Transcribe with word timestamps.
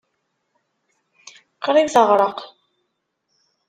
Qrib 1.63 1.87
teɣreq. 1.89 2.39